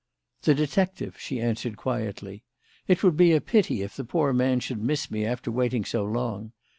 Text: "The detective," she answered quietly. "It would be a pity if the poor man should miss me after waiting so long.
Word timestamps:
"The 0.41 0.55
detective," 0.55 1.19
she 1.19 1.39
answered 1.39 1.77
quietly. 1.77 2.43
"It 2.87 3.03
would 3.03 3.15
be 3.15 3.33
a 3.33 3.39
pity 3.39 3.83
if 3.83 3.95
the 3.95 4.03
poor 4.03 4.33
man 4.33 4.59
should 4.59 4.81
miss 4.81 5.11
me 5.11 5.27
after 5.27 5.51
waiting 5.51 5.85
so 5.85 6.03
long. 6.03 6.53